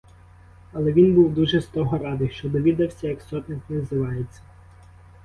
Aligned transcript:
Але 0.73 0.91
він 0.93 1.13
був 1.15 1.33
дуже 1.33 1.61
з 1.61 1.65
того 1.65 1.97
радий, 1.97 2.29
що 2.29 2.49
довідався, 2.49 3.07
як 3.07 3.21
сотник 3.21 3.59
називається. 3.69 4.41